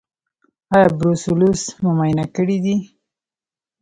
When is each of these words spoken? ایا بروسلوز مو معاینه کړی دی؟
ایا 0.73 0.87
بروسلوز 0.97 1.61
مو 1.81 1.89
معاینه 1.97 2.25
کړی 2.35 2.57
دی؟ 2.65 2.75